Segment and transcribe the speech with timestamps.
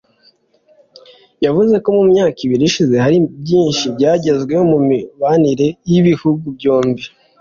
[1.45, 7.03] yavuze ko mu myaka ibiri ishize hari byinshi byagezweho mu mibanire y’ibihugu byombi